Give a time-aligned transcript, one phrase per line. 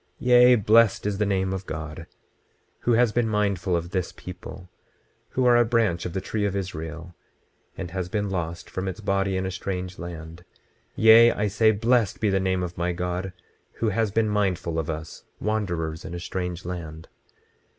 [0.17, 2.07] Yea, blessed is the name of my God,
[2.79, 4.67] who has been mindful of this people,
[5.29, 7.13] who are a branch of the tree of Israel,
[7.77, 10.43] and has been lost from its body in a strange land;
[10.95, 13.31] yea, I say, blessed be the name of my God,
[13.73, 17.07] who has been mindful of us, wanderers in a strange land.